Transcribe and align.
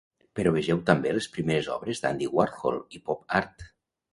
Però 0.37 0.53
vegeu 0.55 0.79
també 0.87 1.11
les 1.17 1.27
primeres 1.35 1.69
obres 1.75 2.03
d'Andy 2.07 2.31
Warhol 2.39 2.81
i 2.99 3.03
pop 3.11 3.39
art. 3.43 3.71